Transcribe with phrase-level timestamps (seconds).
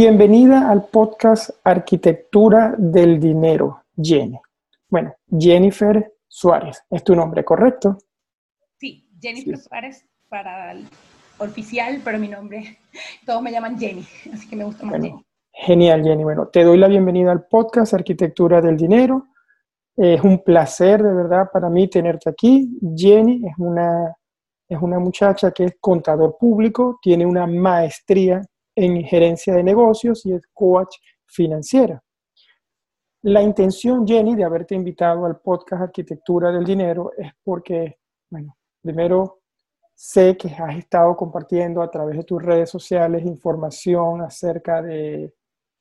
[0.00, 4.38] Bienvenida al podcast Arquitectura del Dinero, Jenny.
[4.88, 7.98] Bueno, Jennifer Suárez, ¿es tu nombre correcto?
[8.76, 10.86] Sí, Jennifer Suárez para el
[11.38, 12.78] oficial, pero mi nombre,
[13.26, 15.20] todos me llaman Jenny, así que me gusta más Jenny.
[15.52, 16.22] Genial, Jenny.
[16.22, 19.26] Bueno, te doy la bienvenida al podcast Arquitectura del Dinero.
[19.96, 22.70] Es un placer, de verdad, para mí tenerte aquí.
[22.96, 24.14] Jenny es una,
[24.68, 28.42] es una muchacha que es contador público, tiene una maestría
[28.78, 30.96] en gerencia de negocios y es coach
[31.26, 32.00] financiera.
[33.22, 37.98] La intención, Jenny, de haberte invitado al podcast Arquitectura del Dinero es porque,
[38.30, 39.40] bueno, primero
[39.94, 45.34] sé que has estado compartiendo a través de tus redes sociales información acerca de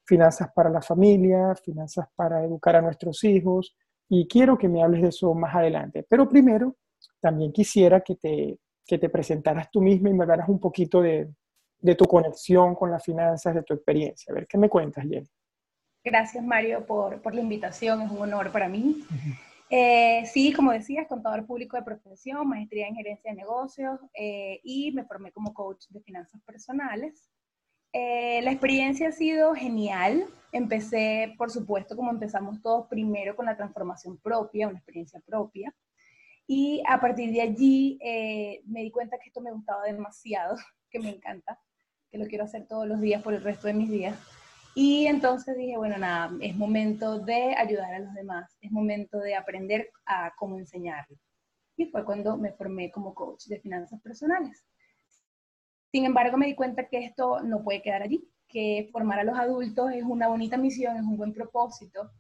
[0.04, 3.76] finanzas para la familia, finanzas para educar a nuestros hijos,
[4.10, 6.04] y quiero que me hables de eso más adelante.
[6.10, 6.78] Pero primero,
[7.20, 11.30] también quisiera que te, que te presentaras tú misma y me hablaras un poquito de,
[11.80, 14.32] de tu conexión con las finanzas, de tu experiencia.
[14.32, 15.30] A ver, ¿qué me cuentas, Jenny?
[16.04, 18.02] Gracias, Mario, por, por la invitación.
[18.02, 19.04] Es un honor para mí.
[19.70, 24.94] Eh, sí, como decías, contador público de profesión, maestría en gerencia de negocios eh, y
[24.94, 27.30] me formé como coach de finanzas personales.
[27.92, 30.26] Eh, la experiencia ha sido genial.
[30.54, 35.76] Empecé, por supuesto, como empezamos todos, primero con la transformación propia, una experiencia propia.
[36.48, 38.00] Y a partir de allí
[38.66, 40.56] me di cuenta que esto me gustaba demasiado,
[40.90, 41.60] que me encanta
[42.12, 44.18] que lo quiero hacer todos los días por el resto de mis días.
[44.76, 49.36] Y entonces dije, bueno, nada, es momento de ayudar a los demás, es momento de
[49.36, 51.18] aprender a cómo enseñarlo.
[51.76, 54.64] Y fue cuando me formé como coach de finanzas personales.
[55.92, 59.38] Sin embargo, me di cuenta que esto no puede quedar allí, que formar a los
[59.38, 62.12] adultos es una bonita misión, es un buen propósito,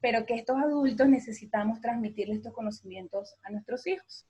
[0.00, 4.26] pero que estos adultos necesitamos transmitirles estos conocimientos a nuestros hijos.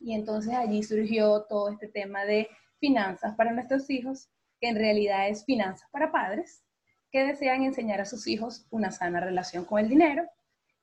[0.00, 2.48] Y entonces allí surgió todo este tema de
[2.80, 4.28] finanzas para nuestros hijos,
[4.62, 6.62] que en realidad es finanzas para padres,
[7.10, 10.22] que desean enseñar a sus hijos una sana relación con el dinero.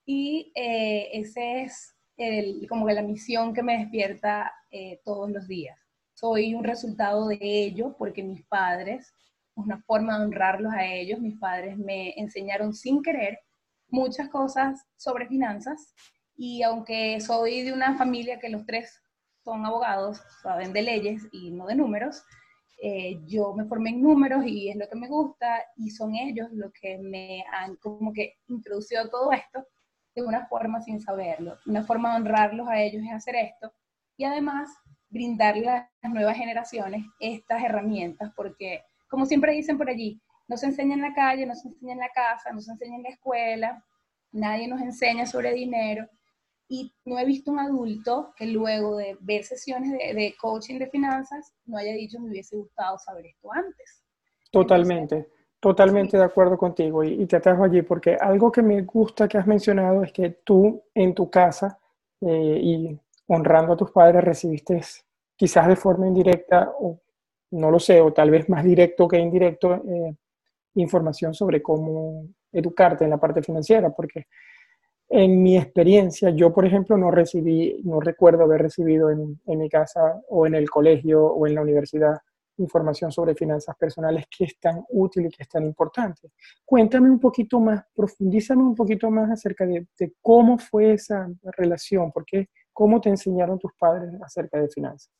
[0.05, 5.79] Y eh, esa es el, como la misión que me despierta eh, todos los días.
[6.13, 9.13] Soy un resultado de ello porque mis padres,
[9.55, 13.39] una forma de honrarlos a ellos, mis padres me enseñaron sin querer
[13.87, 15.95] muchas cosas sobre finanzas
[16.35, 19.01] y aunque soy de una familia que los tres
[19.45, 22.23] son abogados, saben de leyes y no de números.
[22.81, 26.47] Eh, yo me formé en números y es lo que me gusta y son ellos
[26.51, 29.65] los que me han como que introducido todo esto
[30.15, 31.57] de una forma sin saberlo.
[31.65, 33.73] Una forma de honrarlos a ellos es hacer esto
[34.15, 34.69] y además
[35.09, 40.67] brindarle a las nuevas generaciones estas herramientas porque como siempre dicen por allí, no se
[40.67, 43.09] enseña en la calle, no se enseña en la casa, no se enseña en la
[43.09, 43.85] escuela,
[44.31, 46.07] nadie nos enseña sobre dinero
[46.69, 51.51] y no he visto un adulto que luego de ver sesiones de, coaching de finanzas
[51.65, 54.03] no haya dicho me hubiese gustado saber esto antes.
[54.51, 55.29] Totalmente,
[55.59, 59.47] totalmente de acuerdo contigo y, te atajo allí porque algo que me gusta que has
[59.47, 61.79] mencionado es que tú en tu casa
[62.21, 64.79] eh, y honrando a tus padres recibiste
[65.35, 66.99] quizás de forma indirecta o
[67.51, 70.15] no lo sé, o tal vez más directo que indirecto, eh,
[70.75, 74.27] información sobre cómo educarte en la parte financiera, porque
[75.09, 80.21] en mi experiencia, yo, por ejemplo, no recibí, no recuerdo haber recibido en, mi casa
[80.29, 82.15] o en el colegio o en la universidad
[82.57, 86.29] información sobre finanzas personales que es tan útil y que es tan importante.
[86.63, 89.87] Cuéntame un poquito más, profundízame un poquito más acerca de,
[90.21, 91.27] cómo fue esa
[91.57, 95.11] relación, porque cómo te enseñaron tus padres acerca de finanzas.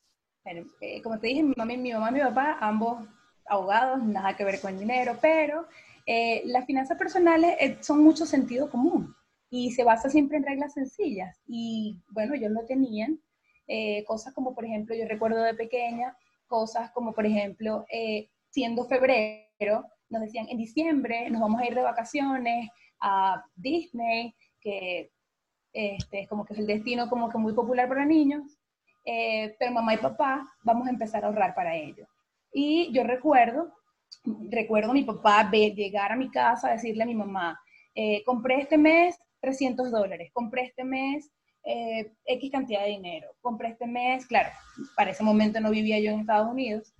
[0.81, 3.07] Eh, como te dije, mi mamá, mi mamá y mi papá, ambos
[3.45, 5.65] abogados, nada que ver con dinero, pero
[6.05, 9.15] eh, las finanzas personales eh, son mucho sentido común
[9.49, 11.41] y se basa siempre en reglas sencillas.
[11.47, 13.19] Y bueno, ellos no tenían
[13.67, 16.15] eh, cosas como, por ejemplo, yo recuerdo de pequeña,
[16.47, 21.75] cosas como, por ejemplo, eh, siendo febrero, nos decían, en diciembre nos vamos a ir
[21.75, 25.11] de vacaciones a Disney, que
[25.73, 28.57] este, es como que es el destino como que muy popular para niños,
[29.05, 32.07] eh, pero mamá y papá vamos a empezar a ahorrar para ello.
[32.51, 33.71] Y yo recuerdo,
[34.49, 37.59] recuerdo a mi papá llegar a mi casa a decirle a mi mamá,
[38.25, 41.31] compré este mes 300 dólares, compré este mes
[41.63, 44.49] eh, X cantidad de dinero, compré este mes, claro,
[44.95, 46.93] para ese momento no vivía yo en Estados Unidos,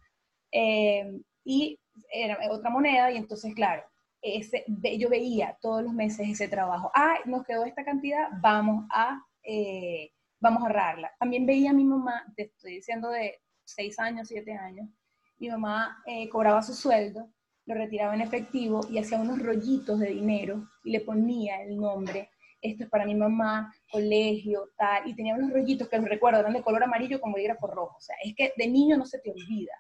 [0.52, 1.80] eh, y
[2.12, 3.84] era otra moneda, y entonces, claro,
[4.22, 4.66] ese,
[4.98, 10.12] yo veía todos los meses ese trabajo, ah, nos quedó esta cantidad, vamos a, eh,
[10.42, 11.12] vamos a ahorrarla.
[11.20, 14.90] También veía a mi mamá, te estoy diciendo de 6 años, 7 años,
[15.38, 17.30] mi mamá cobraba su sueldo
[17.70, 22.30] lo retiraba en efectivo y hacía unos rollitos de dinero y le ponía el nombre.
[22.62, 25.08] Esto es para mi mamá, colegio, tal.
[25.08, 27.96] Y tenía unos rollitos que los recuerdo, eran de color amarillo con bolígrafo rojo.
[27.96, 29.74] O sea, es que de niño no se te olvida.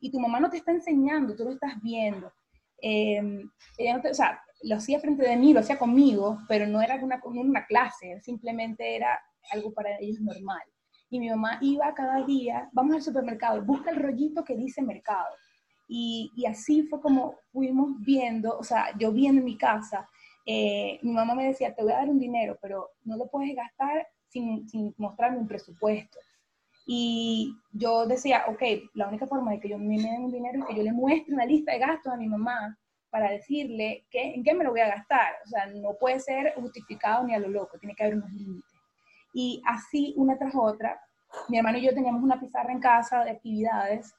[0.00, 2.32] Y tu mamá no te está enseñando, tú lo estás viendo.
[2.82, 3.22] Eh,
[3.78, 7.64] o sea, lo hacía frente de mí, lo hacía conmigo, pero no era una, una
[7.64, 9.18] clase, simplemente era
[9.52, 10.62] algo para ellos normal.
[11.08, 15.28] Y mi mamá iba cada día, vamos al supermercado, busca el rollito que dice mercado.
[15.88, 20.08] Y, así fue como fuimos viendo, o sea, yo viendo en mi casa,
[20.44, 23.54] eh, mi mamá me decía, te voy a dar un dinero, pero no lo puedes
[23.54, 26.18] gastar sin, sin mostrarme un presupuesto.
[26.86, 28.62] Y yo decía, ok,
[28.94, 31.34] la única forma de que yo me den un dinero es que yo le muestre
[31.34, 32.78] una lista de gastos a mi mamá
[33.10, 35.34] para decirle que, en qué me lo voy a gastar.
[35.44, 38.72] O sea, no puede ser justificado ni a lo loco, tiene que haber unos límites.
[39.34, 41.00] Y así, una tras otra,
[41.48, 44.14] mi hermano y yo teníamos una pizarra en casa de actividades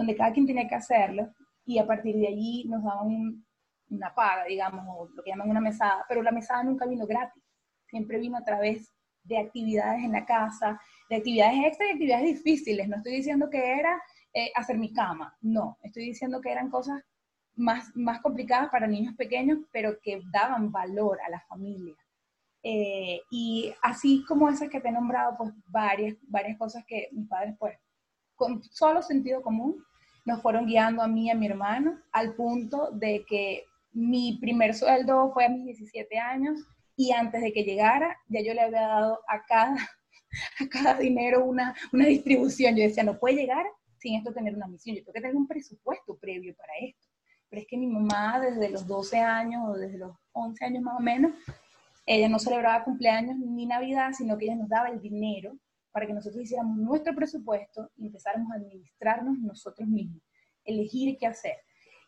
[0.00, 1.30] donde cada quien tenía que hacerlo
[1.66, 3.44] y a partir de allí nos daban
[3.90, 7.42] una paga, digamos, o lo que llaman una mesada, pero la mesada nunca vino gratis,
[7.86, 8.90] siempre vino a través
[9.24, 10.80] de actividades en la casa,
[11.10, 12.88] de actividades extra y actividades difíciles.
[12.88, 14.02] No estoy diciendo que era
[14.32, 17.02] eh, hacer mi cama, no, estoy diciendo que eran cosas
[17.56, 21.94] más, más complicadas para niños pequeños, pero que daban valor a la familia.
[22.62, 27.28] Eh, y así como esas que te he nombrado, pues varias, varias cosas que mis
[27.28, 27.76] padres, pues,
[28.34, 29.84] con solo sentido común,
[30.24, 34.74] nos fueron guiando a mí y a mi hermano, al punto de que mi primer
[34.74, 36.60] sueldo fue a mis 17 años
[36.96, 39.74] y antes de que llegara, ya yo le había dado a cada,
[40.60, 42.76] a cada dinero una, una distribución.
[42.76, 43.66] Yo decía, no puede llegar
[43.98, 47.06] sin esto tener una misión, yo tengo que tener un presupuesto previo para esto.
[47.48, 50.96] Pero es que mi mamá desde los 12 años o desde los 11 años más
[50.98, 51.32] o menos,
[52.06, 55.56] ella no celebraba cumpleaños ni Navidad, sino que ella nos daba el dinero
[55.92, 60.22] para que nosotros hiciéramos nuestro presupuesto y empezáramos a administrarnos nosotros mismos,
[60.64, 61.56] elegir qué hacer.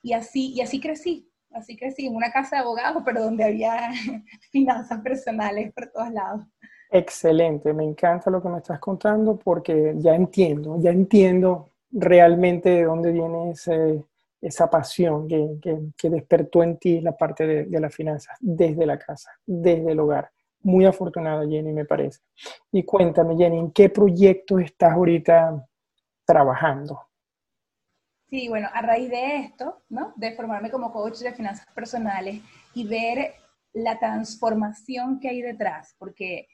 [0.02, 3.90] Y así, y así crecí, así crecí en una casa de abogados, pero donde había
[4.50, 6.44] finanzas personales por todos lados.
[6.90, 12.84] Excelente, me encanta lo que me estás contando porque ya entiendo, ya entiendo realmente de
[12.84, 14.04] dónde viene ese,
[14.40, 18.98] esa pasión que, que, despertó en ti la parte de, de las finanzas desde la
[18.98, 20.30] casa, desde el hogar.
[20.62, 22.20] Muy afortunada, Jenny, me parece.
[22.70, 25.66] Y cuéntame, Jenny, ¿en qué proyecto estás ahorita
[26.24, 27.00] trabajando?
[28.30, 30.14] Sí, bueno, a raíz de esto, ¿no?
[30.16, 32.40] De formarme como coach de finanzas personales
[32.74, 33.34] y ver
[33.74, 36.46] la transformación que hay detrás, porque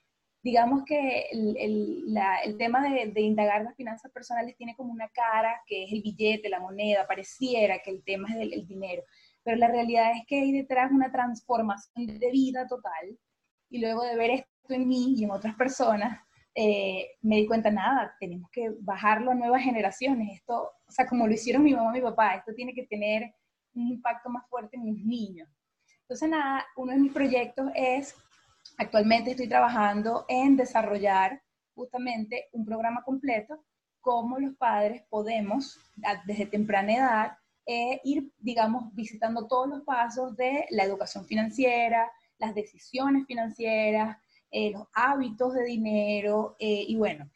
[0.42, 5.92] digamos que el, tema de, indagar las finanzas personales tiene como una cara que es
[5.92, 9.02] el billete, la moneda, pareciera que el tema es el dinero,
[9.42, 13.18] pero la realidad es que hay detrás una transformación de vida total
[13.70, 16.20] y luego de ver esto en mí y en otras personas,
[16.54, 21.26] eh, me di cuenta, nada, tenemos que bajarlo a nuevas generaciones, esto, o sea, como
[21.26, 23.32] lo hicieron mi mamá y mi papá, esto tiene que tener
[23.74, 25.48] un impacto más fuerte en mis niños.
[26.02, 28.16] Entonces, nada, uno de mis proyectos es
[28.76, 31.42] Actualmente estoy trabajando en desarrollar
[31.74, 33.64] justamente un programa completo,
[34.00, 35.78] cómo los padres podemos,
[36.26, 42.54] desde temprana edad, eh, ir, digamos, visitando todos los pasos de la educación financiera, las
[42.54, 44.16] decisiones financieras,
[44.50, 47.30] eh, los hábitos de dinero eh, y bueno,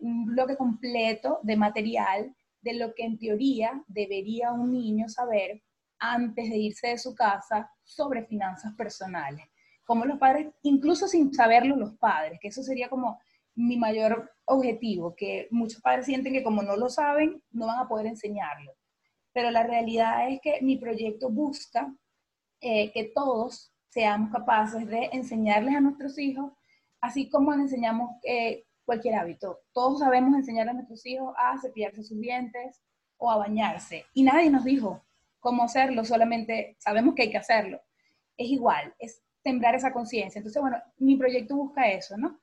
[0.00, 5.62] un bloque completo de material de lo que en teoría debería un niño saber
[5.98, 9.48] antes de irse de su casa sobre finanzas personales
[9.90, 13.18] como los padres, incluso sin saberlo los padres, que eso sería como
[13.56, 17.88] mi mayor objetivo, que muchos padres sienten que como no lo saben, no van a
[17.88, 18.72] poder enseñarlo.
[19.32, 21.92] Pero la realidad es que mi proyecto busca
[22.60, 26.52] eh, que todos seamos capaces de enseñarles a nuestros hijos,
[27.00, 29.60] así como enseñamos eh, cualquier hábito.
[29.72, 32.80] Todos sabemos enseñar a nuestros hijos a cepillarse sus dientes
[33.18, 34.06] o a bañarse.
[34.14, 35.02] Y nadie nos dijo
[35.40, 37.80] cómo hacerlo, solamente sabemos que hay que hacerlo.
[38.36, 40.38] Es igual, es sembrar esa conciencia.
[40.38, 42.40] Entonces, bueno, mi proyecto busca eso, ¿no?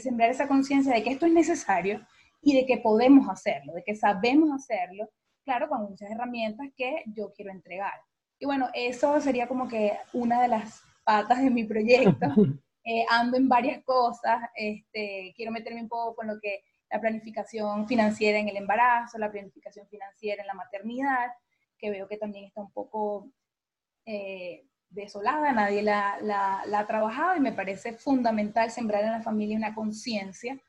[0.00, 2.06] sembrar esa conciencia de que esto es necesario
[2.40, 5.08] y de que podemos hacerlo, de que sabemos hacerlo,
[5.44, 7.94] claro, con muchas herramientas que yo quiero entregar.
[8.38, 12.26] Y bueno, eso sería como que una de las patas de mi proyecto.
[12.86, 16.60] Eh, ando en varias cosas, este, quiero meterme un poco con lo que
[16.90, 21.30] la planificación financiera en el embarazo, la planificación financiera en la maternidad,
[21.78, 23.30] que veo que también está un poco
[24.04, 29.74] eh, desolada, nadie la, ha trabajado y me parece fundamental sembrar en la familia una
[29.74, 30.60] conciencia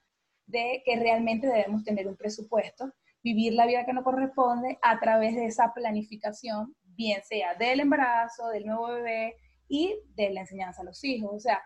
[0.48, 2.92] de que realmente debemos tener un presupuesto,
[3.24, 8.50] vivir la vida que nos corresponde a través de esa planificación, bien sea del embarazo,
[8.50, 9.36] del nuevo bebé
[9.68, 11.32] y de la enseñanza a los hijos.
[11.34, 11.62] O sea,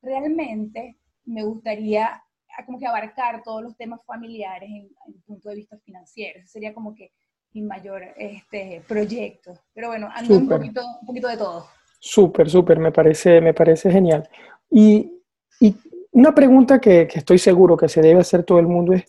[0.00, 2.22] realmente me gustaría
[2.66, 6.38] como que abarcar todos los temas familiares en, el punto de vista financiero.
[6.38, 7.12] Ese sería como que
[7.52, 9.52] mi mayor este, proyecto.
[9.74, 11.66] Pero bueno, ando un poquito, un poquito de todo.
[11.98, 14.28] Súper, súper, me parece, me parece genial.
[14.70, 15.22] Y,
[15.60, 15.76] y
[16.10, 19.04] una pregunta que, que, estoy seguro que se debe hacer todo el mundo es,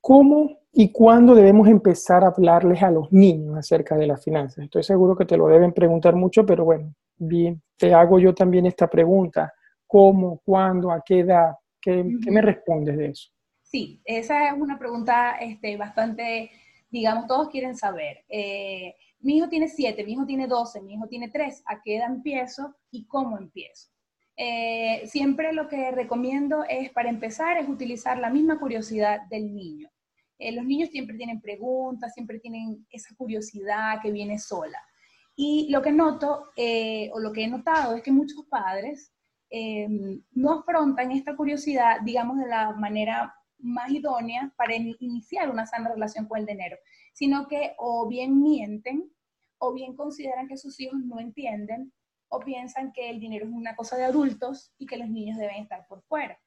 [0.00, 4.64] ¿cómo ¿Y cuándo debemos empezar a hablarles a los niños acerca de las finanzas?
[4.64, 8.64] Estoy seguro que te lo deben preguntar mucho, pero bueno, bien, te hago yo también
[8.64, 9.52] esta pregunta.
[9.88, 11.50] ¿Cómo, cuándo, a qué edad?
[11.80, 13.28] ¿Qué, me respondes de eso?
[13.60, 16.48] Sí, esa es una pregunta este, bastante,
[16.88, 18.24] digamos, todos quieren saber.
[18.28, 21.96] Eh, mi hijo tiene siete, mi hijo tiene 12, mi hijo tiene tres, ¿a qué
[21.96, 23.88] edad empiezo y cómo empiezo?
[24.36, 29.88] Eh, siempre lo que recomiendo es, para empezar, es utilizar la misma curiosidad del niño.
[30.38, 34.78] Eh, los niños siempre tienen preguntas, siempre tienen esa curiosidad que viene sola.
[35.36, 36.50] Y lo que noto,
[37.12, 39.12] o lo que he notado, es que muchos padres
[40.32, 46.26] no afrontan esta curiosidad, digamos, de la manera más idónea para iniciar una sana relación
[46.26, 46.76] con el dinero,
[47.12, 49.10] sino que o bien mienten,
[49.58, 51.92] o bien consideran que sus hijos no entienden,
[52.28, 55.62] o piensan que el dinero es una cosa de adultos y que los niños deben
[55.62, 56.38] estar por fuera.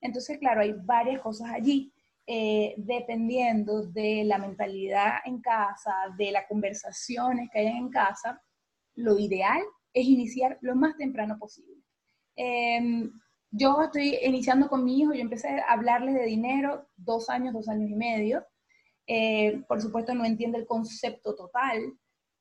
[0.00, 1.92] Entonces, claro, hay varias cosas allí,
[2.30, 8.42] eh, dependiendo de la mentalidad en casa, de las conversaciones que hayan en casa,
[8.96, 9.62] lo ideal
[9.94, 11.82] es iniciar lo más temprano posible.
[12.36, 13.10] Em,
[13.50, 17.66] yo estoy iniciando con mi hijo, yo empecé a hablarles de dinero dos años, dos
[17.66, 18.44] años y medio.
[19.06, 21.80] Eh, por supuesto no entiende el concepto total,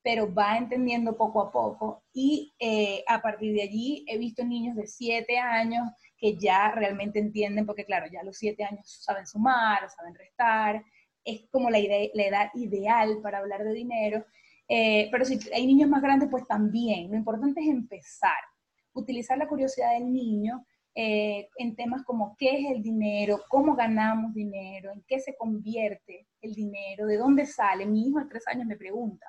[0.08, 2.06] pero va entendiendo poco a poco.
[2.14, 5.86] Y eh, a partir de allí he visto niños de siete años
[6.18, 10.82] que ya realmente entienden, porque claro, ya a los siete años saben sumar, saben restar,
[11.26, 14.26] es como la, la edad ideal para hablar de dinero.
[14.70, 17.12] Eh, pero si hay niños más grandes, pues también.
[17.12, 18.40] Lo importante es empezar,
[18.94, 24.34] utilizar la curiosidad del niño eh, en temas como qué es el dinero, cómo ganamos
[24.34, 27.86] dinero, en qué se convierte el dinero, de dónde sale.
[27.86, 29.28] Mi hijo de tres años me pregunta,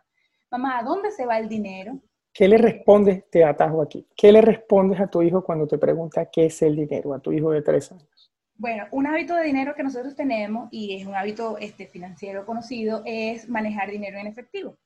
[0.51, 2.01] mamá, ¿a dónde se va el dinero?
[2.33, 3.29] ¿Qué le respondes?
[3.31, 4.07] Te atajo aquí.
[4.17, 7.33] ¿Qué le respondes a tu hijo cuando te pregunta qué es el dinero, a tu
[7.33, 8.33] hijo de tres años?
[8.55, 13.03] Bueno, un hábito de dinero que nosotros tenemos, y es un hábito este, financiero conocido,
[13.05, 14.77] es manejar dinero en efectivo.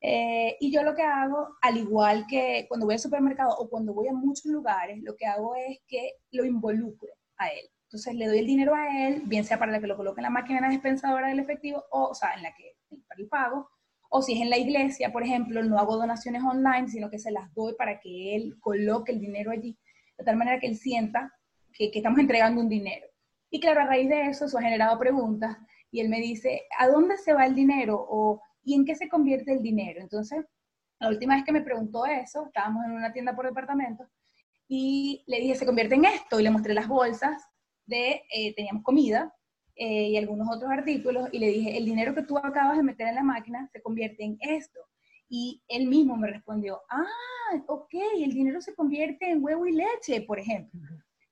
[0.00, 3.94] Eh, y yo lo que hago, al igual que cuando voy al supermercado o cuando
[3.94, 7.66] voy a muchos lugares, lo que hago es que lo involucro a él.
[7.84, 10.30] Entonces le doy el dinero a él, bien sea para que lo coloque en la
[10.30, 12.76] máquina dispensadora del efectivo, o, o sea, en la que
[13.08, 13.70] para el pago,
[14.08, 17.30] o si es en la iglesia, por ejemplo, no hago donaciones online, sino que se
[17.30, 19.78] las doy para que él coloque el dinero allí,
[20.16, 21.32] de tal manera que él sienta
[21.72, 23.06] que, estamos entregando un dinero.
[23.50, 25.56] Y claro, a raíz de eso, eso ha generado preguntas,
[25.90, 27.96] y él me dice, ¿a dónde se va el dinero?
[28.08, 30.00] O ¿y en qué se convierte el dinero?
[30.00, 30.44] Entonces,
[31.00, 34.04] la última vez que me preguntó eso, estábamos en una tienda por departamento,
[34.66, 37.42] y le dije, se convierte en esto, y le mostré las bolsas
[37.86, 39.34] de, eh, teníamos comida
[39.80, 43.06] eh, y algunos otros artículos, y le dije, el dinero que tú acabas de meter
[43.06, 44.80] en la máquina se convierte en esto.
[45.28, 50.22] Y él mismo me respondió, ah, ok, el dinero se convierte en huevo y leche,
[50.22, 50.80] por ejemplo.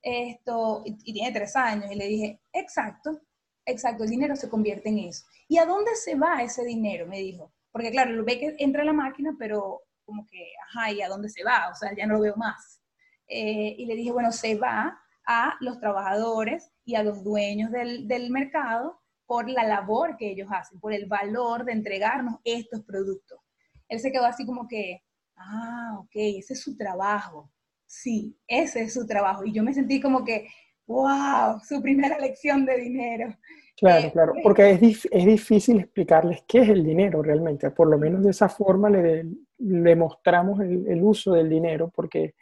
[0.01, 3.21] Esto, y, y tiene tres años, y le dije, exacto,
[3.65, 5.27] exacto, el dinero se convierte en eso.
[5.49, 7.09] ¿Y a dónde se va ese dinero?
[7.09, 7.53] Me dijo.
[7.73, 11.09] Porque claro, lo ve que entra a la máquina, pero como que, ajá, ¿y a
[11.09, 11.69] dónde se va?
[11.73, 12.81] O sea, ya no lo veo más.
[13.27, 14.97] Eh, y le dije, bueno, se va
[15.27, 20.49] a los trabajadores y a los dueños del, del mercado por la labor que ellos
[20.53, 23.41] hacen, por el valor de entregarnos estos productos.
[23.89, 25.03] Él se quedó así como que,
[25.37, 27.51] ah, ok, ese es su trabajo.
[27.87, 29.45] Sí, ese es su trabajo.
[29.45, 30.49] Y yo me sentí como que,
[30.87, 33.37] wow, su primera lección de dinero.
[33.77, 37.71] Claro, eh, claro, porque es, es, difícil explicarles qué es el dinero realmente.
[37.71, 39.27] Por lo menos de esa forma le,
[39.59, 42.35] le mostramos el, uso del dinero, porque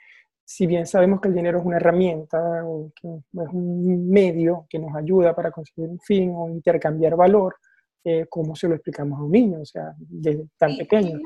[0.44, 4.78] si bien sabemos que el dinero es una herramienta o que es un medio que
[4.78, 7.56] nos ayuda para conseguir un fin o intercambiar valor,
[8.04, 9.60] eh, ¿cómo se lo explicamos a un niño?
[9.60, 11.18] O sea, desde tan pequeño.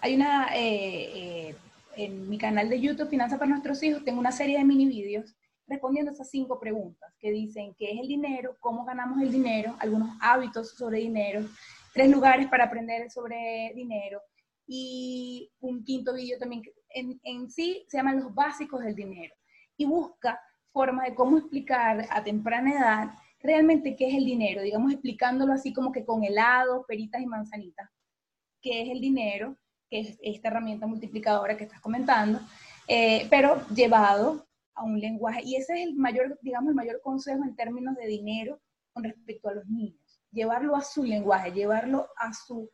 [0.00, 1.54] Hay una, eh,
[1.96, 5.36] en mi canal de YouTube, Finanzas para Nuestros Hijos, tengo una serie de mini vídeos
[5.66, 10.10] respondiendo esas cinco preguntas que dicen qué es el dinero, cómo ganamos el dinero, algunos
[10.20, 11.40] hábitos sobre dinero,
[11.94, 14.20] tres lugares para aprender sobre dinero
[14.66, 16.62] y un quinto vídeo también
[16.94, 19.34] en, sí se llama los básicos del dinero
[19.76, 20.40] y busca
[20.72, 25.72] formas de cómo explicar a temprana edad realmente qué es el dinero, digamos explicándolo así
[25.72, 27.90] como que con helado, peritas y manzanitas,
[28.62, 29.56] qué es el dinero,
[29.90, 32.40] que es esta herramienta multiplicadora que estás comentando,
[32.88, 35.42] eh, pero llevado a un lenguaje.
[35.44, 38.60] Y ese es el mayor, digamos, el mayor consejo en términos de dinero
[38.92, 40.22] con respecto a los niños.
[40.32, 42.70] Llevarlo a su lenguaje, llevarlo a su,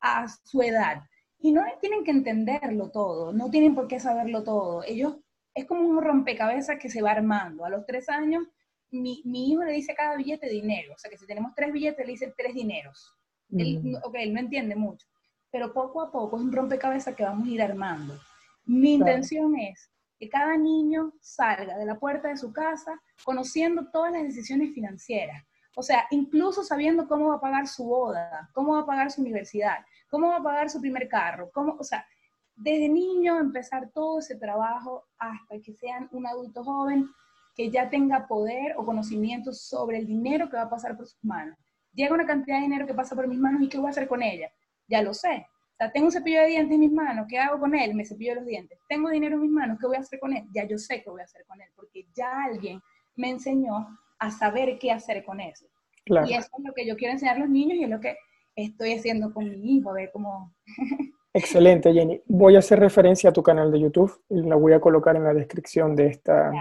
[0.00, 1.02] a su edad.
[1.42, 4.84] Y no tienen que entenderlo todo, no tienen por qué saberlo todo.
[4.84, 5.16] Ellos,
[5.54, 7.64] es como un rompecabezas que se va armando.
[7.64, 8.44] A los tres años,
[8.90, 10.94] mi, mi hijo le dice a cada billete dinero.
[10.94, 13.12] O sea que si tenemos tres billetes, le dice tres dineros.
[13.50, 15.06] Él, ok, él no entiende mucho.
[15.50, 18.18] Pero poco a poco es un rompecabezas que vamos a ir armando.
[18.64, 24.12] Mi intención es que cada niño salga de la puerta de su casa conociendo todas
[24.12, 25.44] las decisiones financieras,
[25.74, 29.20] O sea, incluso sabiendo cómo va a pagar su boda, cómo va a pagar su
[29.20, 32.06] universidad, cómo va a pagar su primer carro, cómo, o sea,
[32.54, 37.08] desde niño empezar todo ese trabajo hasta que sean un adulto joven
[37.56, 41.24] que ya tenga poder o conocimiento sobre el dinero que va a pasar por sus
[41.24, 41.56] manos.
[41.94, 44.06] Llega una cantidad de dinero que pasa por mis manos y ¿qué voy a hacer
[44.06, 44.52] con ella?
[44.86, 45.46] Ya lo sé.
[45.72, 47.94] O sea, tengo un cepillo de dientes en mis manos, ¿qué hago con él?
[47.94, 48.78] Me cepillo los dientes.
[48.86, 50.44] Tengo dinero en mis manos, ¿qué voy a hacer con él?
[50.52, 52.82] Ya yo sé qué voy a hacer con él, porque ya alguien
[53.16, 55.64] me enseñó a saber qué hacer con eso.
[56.04, 58.14] Y eso es lo que yo quiero enseñar a los niños y es lo que
[58.56, 60.54] estoy haciendo con mi hijo, a ver cómo...
[61.34, 62.20] Excelente, Jenny.
[62.26, 65.24] Voy a hacer referencia a tu canal de YouTube y la voy a colocar en
[65.24, 66.52] la descripción de esta,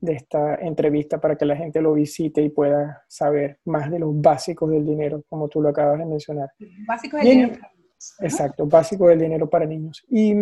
[0.00, 4.18] de esta entrevista para que la gente lo visite y pueda saber más de los
[4.18, 6.50] básicos del dinero, como tú lo acabas de mencionar.
[6.86, 7.56] Básicos del dinero.
[8.20, 10.02] Exacto, básicos del dinero para niños.
[10.08, 10.34] Y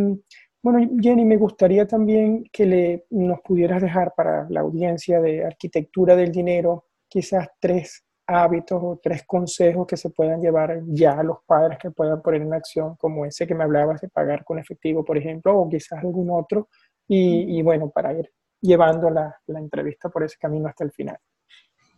[0.63, 6.15] bueno, Jenny, me gustaría también que le, nos pudieras dejar para la audiencia de arquitectura
[6.15, 11.39] del dinero quizás tres hábitos o tres consejos que se puedan llevar ya a los
[11.47, 15.05] padres que puedan poner en acción, como ese que me hablabas de pagar con efectivo,
[15.05, 16.69] por ejemplo, o quizás algún otro,
[17.07, 21.19] y, bueno, para ir llevando la, la, entrevista por ese camino hasta el final.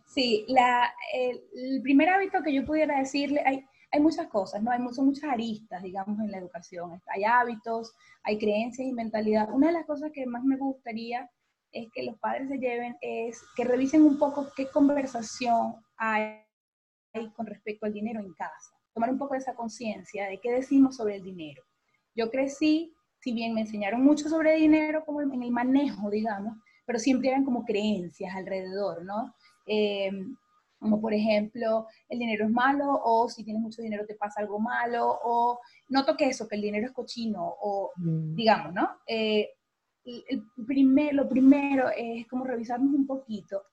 [0.05, 4.71] Sí, la, el, primer hábito que yo pudiera decirle, hay, hay muchas cosas, ¿no?
[4.71, 7.01] Hay son muchas aristas, digamos, en la educación.
[7.07, 7.93] Hay hábitos,
[8.23, 9.49] hay creencias y mentalidad.
[9.53, 11.29] Una de las cosas que más me gustaría
[11.71, 16.43] es que los padres se lleven es que revisen un poco qué conversación hay
[17.35, 18.75] con respecto al dinero en casa.
[18.93, 21.63] Tomar un poco de esa conciencia de qué decimos sobre el dinero.
[22.15, 26.99] Yo crecí, si bien me enseñaron mucho sobre dinero, como en el manejo, digamos, pero
[26.99, 29.33] siempre eran como creencias alrededor, ¿no?
[29.65, 30.11] Eh,
[30.79, 34.59] como por ejemplo, el dinero es malo, o si tienes mucho dinero te pasa algo
[34.59, 35.59] malo, o
[35.89, 38.35] no toque eso, que el dinero es cochino, o mm.
[38.35, 38.89] digamos, ¿no?
[39.07, 39.49] Eh,
[40.07, 43.63] el primer, lo primero es como revisarnos un poquito.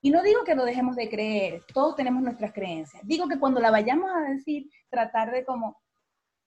[0.00, 3.06] Y no digo que lo dejemos de creer, todos tenemos nuestras creencias.
[3.06, 5.80] Digo que cuando la vayamos a decir, tratar de como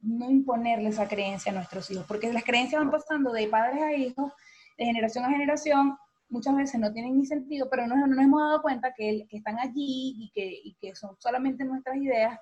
[0.02, 3.94] no imponerle esa creencia a nuestros hijos, porque las creencias van pasando de padres a
[3.94, 4.32] hijos,
[4.78, 8.42] de generación a generación, muchas veces no tienen ni sentido, pero no, no nos hemos
[8.42, 12.38] dado cuenta que, que están allí y que, y que, son solamente nuestras ideas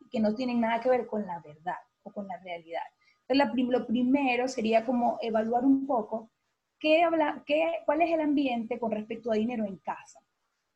[0.00, 2.82] y que no tienen nada que ver con la verdad o con la realidad.
[3.26, 6.30] Entonces, lo primero sería como evaluar un poco
[6.78, 10.20] ¿qué habla, qué, cuál es el ambiente con respecto a dinero en casa.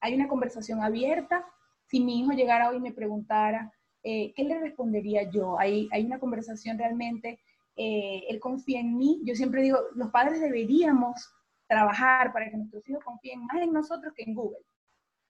[0.01, 1.47] Hay una conversación abierta.
[1.87, 5.59] Si mi hijo llegara hoy y me preguntara, eh, ¿qué le respondería yo?
[5.59, 7.41] Hay, hay una conversación realmente,
[7.77, 9.21] eh, él confía en mí.
[9.25, 11.33] Yo siempre digo, los padres deberíamos
[11.69, 14.65] trabajar para que nuestros hijos confíen más en nosotros que en Google.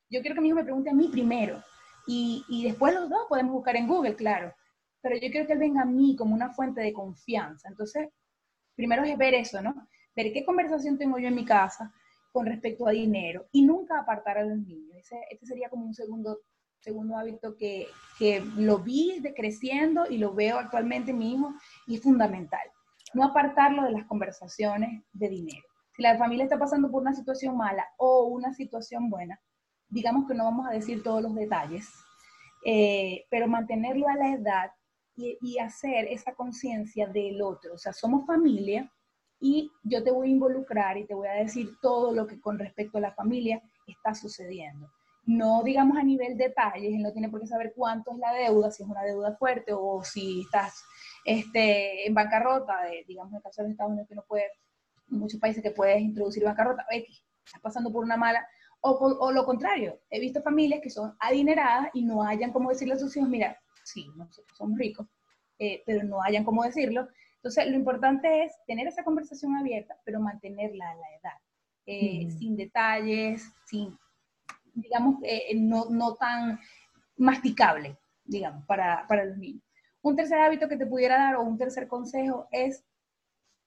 [0.08, 1.62] Yo quiero que mi hijo me pregunte a mí primero
[2.06, 4.52] y, y después los dos podemos buscar en Google, claro.
[5.00, 7.68] Pero yo quiero que él venga a mí como una fuente de confianza.
[7.68, 8.08] Entonces,
[8.74, 9.74] primero es ver eso, ¿no?
[10.14, 11.92] Ver qué conversación tengo yo en mi casa
[12.32, 14.96] con respecto a dinero y nunca apartar a los niños.
[14.96, 16.40] Ese, este sería como un segundo,
[16.80, 17.86] segundo hábito que,
[18.18, 21.52] que lo vi de creciendo y lo veo actualmente en mi hijo
[21.86, 22.66] y es fundamental.
[23.14, 25.66] No apartarlo de las conversaciones de dinero.
[25.94, 29.38] Si la familia está pasando por una situación mala o una situación buena,
[29.90, 31.86] digamos que no vamos a decir todos los detalles,
[32.64, 34.70] eh, pero mantenerlo a la edad
[35.14, 37.74] y, y hacer esa conciencia del otro.
[37.74, 38.90] O sea, somos familia,
[39.42, 42.60] y yo te voy a involucrar y te voy a decir todo lo que con
[42.60, 44.88] respecto a la familia está sucediendo.
[45.24, 48.70] No digamos a nivel detalles, él no tiene por qué saber cuánto es la deuda,
[48.70, 50.84] si es una deuda fuerte o si estás
[51.24, 54.44] este, en bancarrota, de, digamos en el caso de los Estados Unidos que no puede,
[55.10, 58.46] en muchos países que puedes introducir bancarrota, X, estás pasando por una mala,
[58.80, 62.94] o, o, lo contrario, he visto familias que son adineradas y no hayan como decirle
[62.94, 65.06] a sus hijos, mira, sí, nosotros somos ricos,
[65.58, 67.08] eh, pero no hayan como decirlo,
[67.42, 71.38] entonces, lo importante es tener esa conversación abierta, pero mantenerla a la edad,
[71.86, 73.98] eh, sin detalles, sin,
[74.74, 76.60] digamos, eh, no, no, tan
[77.16, 79.64] masticable, digamos, para, para, los niños.
[80.02, 82.84] Un tercer hábito que te pudiera dar o un tercer consejo es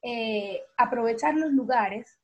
[0.01, 2.17] eh, aprovechar los lugares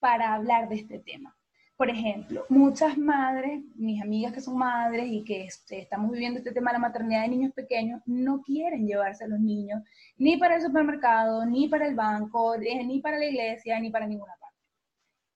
[0.00, 1.35] para hablar de este tema.
[1.76, 6.52] Por ejemplo, muchas madres, mis amigas que son madres y que este, estamos viviendo este
[6.52, 9.82] tema de la maternidad de niños pequeños, no quieren llevarse a los niños
[10.16, 14.32] ni para el supermercado, ni para el banco, ni para la iglesia, ni para ninguna
[14.40, 14.56] parte.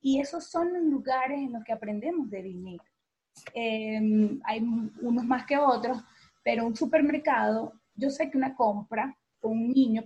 [0.00, 2.80] Y esos son los lugares en los que aprendemos de vivir.
[3.52, 5.98] Em, hay unos más que otros,
[6.42, 10.02] pero un supermercado, yo sé que una compra con un niño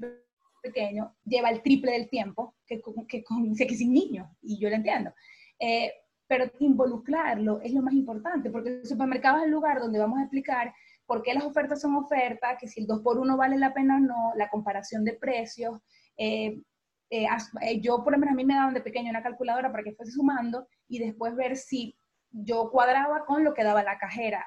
[0.61, 4.75] pequeño lleva el triple del tiempo que, que, que, que sin niño, y yo lo
[4.75, 5.13] entiendo.
[5.61, 5.93] Eh,
[6.27, 10.23] pero involucrarlo es lo más importante, porque el supermercado es el lugar donde vamos a
[10.23, 10.73] explicar
[11.07, 13.97] por qué las ofertas son ofertas, que si el 2 por 1 vale la pena
[13.97, 15.79] o no, la comparación de precios.
[16.17, 16.63] Eh,
[17.11, 17.27] eh,
[17.61, 19.93] eh, yo, por lo menos, a mí me daban de pequeño una calculadora para que
[19.93, 21.97] fuese sumando y después ver si
[22.31, 24.45] yo cuadraba con lo que daba la cajera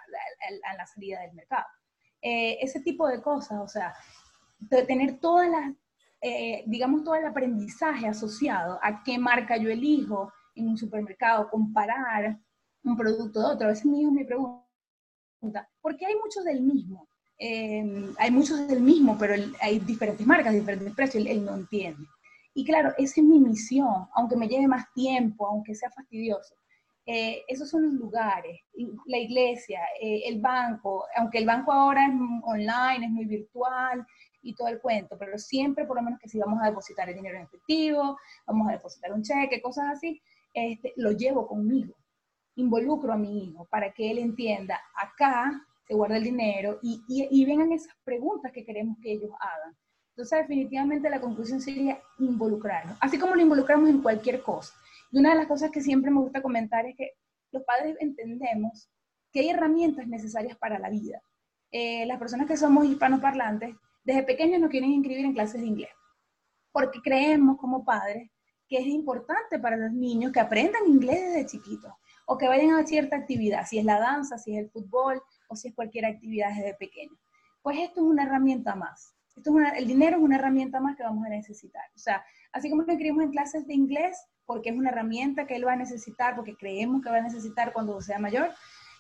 [0.64, 1.66] a la salida del mercado.
[2.22, 3.94] Eh, ese tipo de cosas, o sea,
[4.60, 5.74] de tener todas las,
[6.22, 12.38] eh, digamos, todo el aprendizaje asociado a qué marca yo elijo en un supermercado, comparar
[12.84, 13.68] un producto de otro.
[13.68, 17.08] A veces mi hijo me pregunta, ¿por qué hay muchos del mismo?
[17.40, 22.04] Em, hay muchos del mismo, pero hay diferentes marcas, diferentes precios, él, no entiende.
[22.54, 26.56] Y claro, esa es mi misión, aunque me lleve más tiempo, aunque sea fastidioso.
[27.06, 28.60] Eh, esos son los lugares,
[29.06, 32.12] la iglesia, eh, el banco, aunque el banco ahora es
[32.44, 34.06] online, es muy virtual
[34.42, 37.16] y todo el cuento, pero siempre por lo menos que si vamos a depositar el
[37.16, 40.22] dinero en efectivo, vamos a depositar un cheque, cosas así,
[40.66, 41.96] este, lo llevo conmigo,
[42.56, 47.46] involucro a mi hijo para que él entienda, acá se guarda el dinero y, y,
[47.46, 49.76] vengan esas preguntas que queremos que ellos hagan.
[50.10, 54.74] Entonces, definitivamente la conclusión sería involucrarlos, así como lo involucramos en cualquier cosa.
[55.12, 57.12] Y una de las cosas que siempre me gusta comentar es que
[57.52, 58.90] los padres entendemos
[59.32, 61.22] que hay herramientas necesarias para la vida.
[61.72, 65.92] Eh, las personas que somos hispanoparlantes, desde pequeños nos quieren inscribir en clases de inglés,
[66.72, 68.30] porque creemos como padres
[68.68, 71.92] que es importante para los niños que aprendan inglés desde chiquitos
[72.26, 75.56] o que vayan a cierta actividad, si es la danza, si es el fútbol, o
[75.56, 77.18] si es cualquier actividad desde pequeño.
[77.62, 79.14] Pues esto es una herramienta más.
[79.36, 81.84] Esto es el dinero es una herramienta más que vamos a necesitar.
[81.96, 85.56] O sea, así como lo escribimos en clases de inglés, porque es una herramienta que
[85.56, 88.50] él va a necesitar, porque creemos que va a necesitar cuando sea mayor,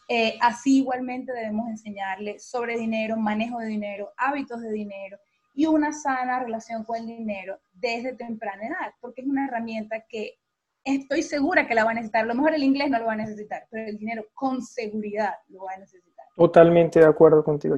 [0.10, 5.17] eh, así igualmente debemos enseñarle sobre dinero, manejo de dinero, hábitos de dinero
[5.57, 10.35] y una sana relación con el dinero desde temprana edad, porque es una herramienta que
[10.83, 12.23] estoy segura que la va a necesitar.
[12.23, 15.33] A lo mejor el inglés no lo va a necesitar, pero el dinero con seguridad
[15.49, 16.25] lo va a necesitar.
[16.35, 17.75] Totalmente de acuerdo contigo,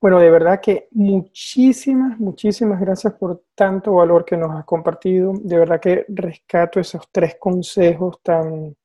[0.00, 5.32] Bueno, de verdad que muchísimas, muchísimas gracias por tanto valor que nos has compartido.
[5.40, 8.76] De verdad que rescato esos tres consejos tan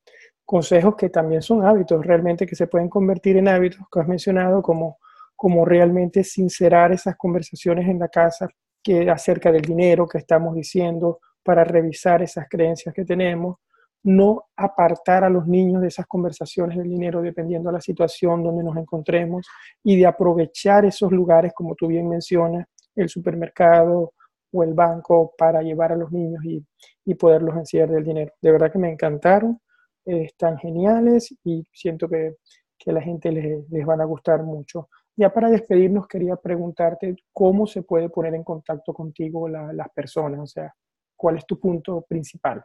[0.45, 4.61] consejos que también son hábitos, realmente que se pueden convertir en hábitos que has mencionado,
[4.61, 4.99] como,
[5.45, 8.49] como realmente sincerar esas conversaciones en la casa
[8.81, 13.57] que acerca del dinero que estamos diciendo para revisar esas creencias que tenemos,
[14.01, 18.63] no apartar a los niños de esas conversaciones del dinero dependiendo de la situación donde
[18.63, 19.45] nos encontremos
[19.83, 24.13] y de aprovechar esos lugares, como tú bien mencionas, el supermercado
[24.51, 26.65] o el banco para llevar a los niños y,
[27.05, 28.33] y poderlos enseñar del dinero.
[28.41, 29.59] De verdad que me encantaron,
[30.05, 32.37] están geniales y siento que,
[32.79, 34.89] que a la gente les, les van a gustar mucho.
[35.17, 40.47] Ya para despedirnos quería preguntarte cómo se puede poner en contacto contigo las personas, o
[40.47, 40.75] sea,
[41.15, 42.63] cuál es tu punto principal.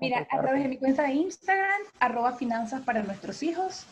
[0.00, 3.86] Mira, a través de mi cuenta de Instagram, arroba finanzas para nuestros hijos,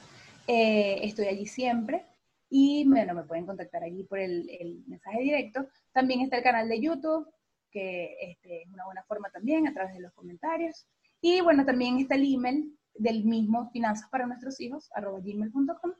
[0.46, 2.04] eh, estoy allí siempre
[2.50, 5.66] y bueno, me pueden contactar allí por el, mensaje directo.
[5.92, 7.28] También está el canal de YouTube,
[7.70, 10.86] que este, es una buena forma también a través de los comentarios.
[11.20, 15.92] Y bueno, también está el email del mismo finanzas para nuestros hijos, arroba gmail.com,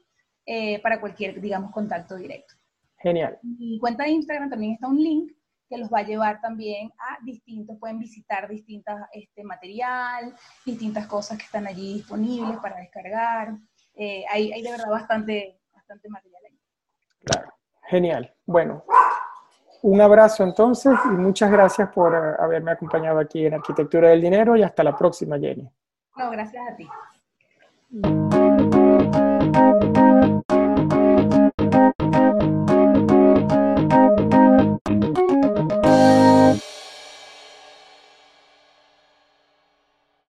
[0.51, 2.55] eh, para cualquier, digamos, contacto directo.
[2.97, 3.37] Genial.
[3.43, 5.31] Mi cuenta de Instagram también está un link
[5.69, 10.33] que los va a llevar también a distintos, pueden visitar distintas este, material,
[10.65, 13.53] distintas cosas que están allí disponibles para descargar.
[13.93, 16.59] Eh, hay, hay, de verdad bastante, bastante material ahí.
[17.25, 18.33] Claro, genial.
[18.47, 18.83] Bueno,
[19.83, 24.55] un abrazo entonces y muchas gracias por eh, haberme acompañado aquí en Arquitectura del Dinero
[24.55, 25.69] y hasta la próxima, Jenny.
[26.15, 26.89] No, gracias a ti.